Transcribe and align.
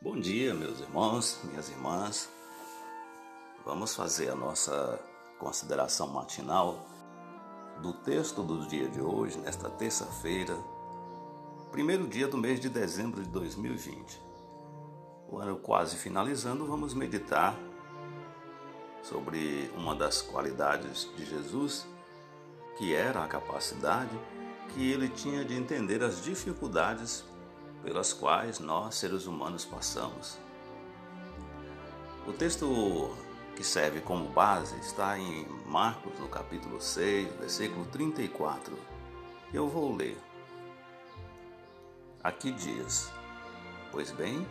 Bom 0.00 0.20
dia, 0.20 0.54
meus 0.54 0.78
irmãos, 0.78 1.40
minhas 1.42 1.68
irmãs. 1.70 2.30
Vamos 3.64 3.96
fazer 3.96 4.30
a 4.30 4.36
nossa 4.36 4.96
consideração 5.40 6.06
matinal 6.06 6.86
do 7.82 7.92
texto 7.92 8.44
do 8.44 8.64
dia 8.68 8.88
de 8.88 9.00
hoje, 9.00 9.40
nesta 9.40 9.68
terça-feira, 9.68 10.56
primeiro 11.72 12.06
dia 12.06 12.28
do 12.28 12.38
mês 12.38 12.60
de 12.60 12.68
dezembro 12.68 13.20
de 13.20 13.28
2020. 13.28 14.22
O 15.28 15.38
ano 15.38 15.56
quase 15.56 15.96
finalizando, 15.96 16.64
vamos 16.64 16.94
meditar 16.94 17.58
sobre 19.02 19.68
uma 19.76 19.96
das 19.96 20.22
qualidades 20.22 21.10
de 21.16 21.24
Jesus, 21.26 21.88
que 22.76 22.94
era 22.94 23.24
a 23.24 23.26
capacidade 23.26 24.16
que 24.68 24.92
ele 24.92 25.08
tinha 25.08 25.44
de 25.44 25.54
entender 25.54 26.04
as 26.04 26.22
dificuldades 26.22 27.24
pelas 27.82 28.12
quais 28.12 28.58
nós, 28.58 28.94
seres 28.96 29.26
humanos, 29.26 29.64
passamos. 29.64 30.38
O 32.26 32.32
texto 32.32 33.16
que 33.56 33.64
serve 33.64 34.00
como 34.00 34.28
base 34.28 34.78
está 34.80 35.18
em 35.18 35.46
Marcos, 35.66 36.18
no 36.20 36.28
capítulo 36.28 36.80
6, 36.80 37.32
versículo 37.40 37.86
34. 37.86 38.78
Eu 39.52 39.68
vou 39.68 39.96
ler. 39.96 40.16
Aqui 42.22 42.52
diz: 42.52 43.10
Pois 43.90 44.10
bem, 44.10 44.46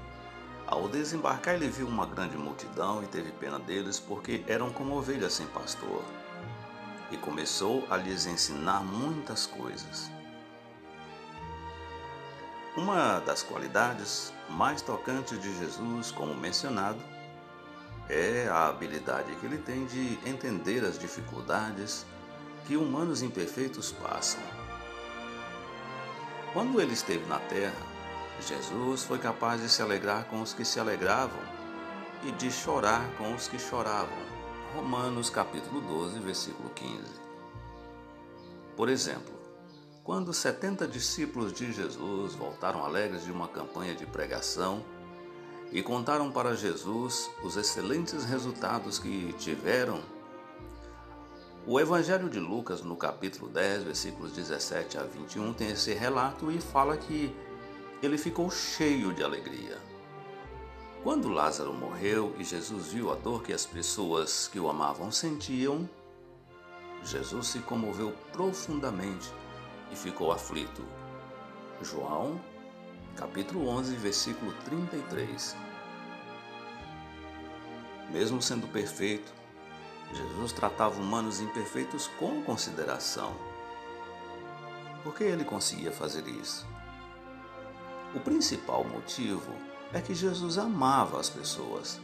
ao 0.65 0.89
desembarcar, 0.89 1.55
ele 1.55 1.69
viu 1.69 1.87
uma 1.87 2.05
grande 2.05 2.35
multidão 2.35 3.01
e 3.01 3.07
teve 3.07 3.31
pena 3.31 3.57
deles, 3.57 3.99
porque 3.99 4.43
eram 4.47 4.69
como 4.69 4.97
ovelhas 4.97 5.33
sem 5.33 5.47
pastor. 5.47 6.03
E 7.09 7.15
começou 7.15 7.85
a 7.89 7.95
lhes 7.95 8.25
ensinar 8.25 8.83
muitas 8.83 9.45
coisas. 9.45 10.11
Uma 12.77 13.19
das 13.21 13.41
qualidades 13.41 14.31
mais 14.47 14.83
tocantes 14.83 15.41
de 15.41 15.57
Jesus, 15.57 16.11
como 16.11 16.35
mencionado, 16.35 16.99
é 18.07 18.47
a 18.47 18.67
habilidade 18.67 19.35
que 19.37 19.47
ele 19.47 19.57
tem 19.57 19.83
de 19.87 20.19
entender 20.23 20.85
as 20.85 20.99
dificuldades 20.99 22.05
que 22.67 22.77
humanos 22.77 23.23
imperfeitos 23.23 23.91
passam. 23.91 24.39
Quando 26.53 26.79
ele 26.79 26.93
esteve 26.93 27.25
na 27.25 27.39
terra, 27.39 27.81
Jesus 28.41 29.03
foi 29.03 29.17
capaz 29.17 29.59
de 29.59 29.69
se 29.69 29.81
alegrar 29.81 30.25
com 30.25 30.39
os 30.39 30.53
que 30.53 30.63
se 30.63 30.79
alegravam 30.79 31.41
e 32.23 32.31
de 32.31 32.51
chorar 32.51 33.09
com 33.17 33.33
os 33.33 33.47
que 33.47 33.57
choravam. 33.57 34.27
Romanos 34.75 35.31
capítulo 35.31 35.81
12, 35.81 36.19
versículo 36.19 36.69
15. 36.69 37.01
Por 38.75 38.87
exemplo, 38.87 39.36
quando 40.07 40.33
70 40.33 40.87
discípulos 40.87 41.51
de 41.51 41.73
Jesus 41.73 42.33
voltaram 42.33 42.85
alegres 42.85 43.25
de 43.25 43.31
uma 43.33 43.45
campanha 43.45 43.93
de 43.93 44.05
pregação 44.05 44.81
e 45.69 45.83
contaram 45.83 46.31
para 46.31 46.55
Jesus 46.55 47.29
os 47.43 47.57
excelentes 47.57 48.23
resultados 48.23 48.99
que 48.99 49.33
tiveram, 49.33 49.99
o 51.65 51.77
Evangelho 51.77 52.29
de 52.29 52.39
Lucas, 52.39 52.81
no 52.81 52.95
capítulo 52.95 53.49
10, 53.49 53.83
versículos 53.83 54.31
17 54.31 54.97
a 54.97 55.03
21, 55.03 55.53
tem 55.53 55.71
esse 55.71 55.93
relato 55.93 56.49
e 56.49 56.61
fala 56.61 56.95
que 56.95 57.35
ele 58.01 58.17
ficou 58.17 58.49
cheio 58.49 59.13
de 59.13 59.21
alegria. 59.21 59.77
Quando 61.03 61.27
Lázaro 61.27 61.73
morreu 61.73 62.33
e 62.39 62.45
Jesus 62.45 62.93
viu 62.93 63.11
a 63.11 63.15
dor 63.15 63.43
que 63.43 63.51
as 63.51 63.65
pessoas 63.65 64.47
que 64.47 64.57
o 64.57 64.69
amavam 64.69 65.11
sentiam, 65.11 65.87
Jesus 67.03 67.47
se 67.47 67.59
comoveu 67.59 68.13
profundamente 68.31 69.29
e 69.91 69.95
ficou 69.95 70.31
aflito. 70.31 70.83
João, 71.81 72.39
capítulo 73.15 73.67
11, 73.67 73.95
versículo 73.95 74.53
33. 74.65 75.55
Mesmo 78.09 78.41
sendo 78.41 78.67
perfeito, 78.67 79.31
Jesus 80.13 80.51
tratava 80.53 80.99
humanos 80.99 81.41
imperfeitos 81.41 82.07
com 82.19 82.41
consideração. 82.43 83.35
Por 85.03 85.13
que 85.13 85.23
ele 85.23 85.43
conseguia 85.43 85.91
fazer 85.91 86.27
isso? 86.27 86.65
O 88.15 88.19
principal 88.19 88.83
motivo 88.83 89.51
é 89.93 90.01
que 90.01 90.15
Jesus 90.15 90.57
amava 90.57 91.19
as 91.19 91.29
pessoas. 91.29 91.99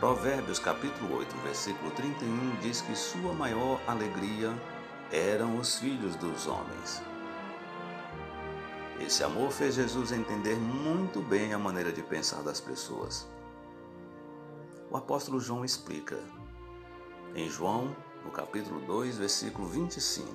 Provérbios 0.00 0.58
capítulo 0.58 1.18
8, 1.18 1.36
versículo 1.44 1.90
31 1.92 2.56
diz 2.60 2.80
que 2.80 2.96
sua 2.96 3.32
maior 3.32 3.80
alegria 3.86 4.52
eram 5.12 5.58
os 5.58 5.78
filhos 5.78 6.16
dos 6.16 6.46
homens. 6.46 7.02
Esse 8.98 9.22
amor 9.22 9.50
fez 9.52 9.74
Jesus 9.74 10.10
entender 10.10 10.56
muito 10.56 11.20
bem 11.20 11.52
a 11.52 11.58
maneira 11.58 11.92
de 11.92 12.02
pensar 12.02 12.42
das 12.42 12.60
pessoas. 12.60 13.28
O 14.90 14.96
apóstolo 14.96 15.38
João 15.38 15.64
explica, 15.64 16.18
em 17.34 17.48
João, 17.48 17.94
no 18.24 18.30
capítulo 18.30 18.80
2, 18.80 19.18
versículo 19.18 19.68
25, 19.68 20.34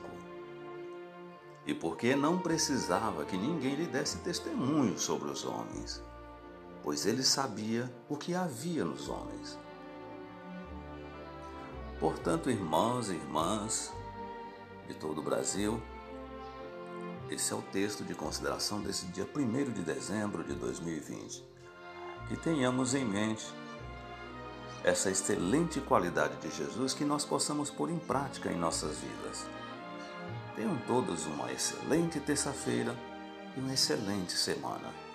e 1.65 1.73
porque 1.73 2.15
não 2.15 2.37
precisava 2.37 3.25
que 3.25 3.35
ninguém 3.35 3.75
lhe 3.75 3.87
desse 3.87 4.17
testemunho 4.19 4.97
sobre 4.99 5.29
os 5.29 5.43
homens, 5.43 6.03
pois 6.83 7.05
ele 7.05 7.23
sabia 7.23 7.91
o 8.07 8.15
que 8.15 8.35
havia 8.35 8.85
nos 8.85 9.09
homens. 9.09 9.57
Portanto, 11.99 12.51
irmãos 12.51 13.09
e 13.09 13.13
irmãs, 13.13 13.91
de 14.87 14.93
todo 14.93 15.19
o 15.19 15.23
Brasil. 15.23 15.81
Esse 17.29 17.51
é 17.51 17.55
o 17.55 17.61
texto 17.61 18.03
de 18.03 18.15
consideração 18.15 18.81
desse 18.81 19.05
dia 19.07 19.27
1 19.35 19.71
de 19.71 19.81
dezembro 19.81 20.43
de 20.43 20.53
2020. 20.53 21.43
Que 22.29 22.37
tenhamos 22.37 22.93
em 22.93 23.05
mente 23.05 23.45
essa 24.83 25.09
excelente 25.09 25.81
qualidade 25.81 26.37
de 26.37 26.55
Jesus 26.55 26.93
que 26.93 27.03
nós 27.03 27.25
possamos 27.25 27.69
pôr 27.69 27.89
em 27.89 27.99
prática 27.99 28.51
em 28.51 28.57
nossas 28.57 28.99
vidas. 28.99 29.45
Tenham 30.55 30.77
todos 30.87 31.25
uma 31.25 31.51
excelente 31.51 32.19
terça-feira 32.19 32.95
e 33.55 33.59
uma 33.59 33.73
excelente 33.73 34.33
semana. 34.33 35.06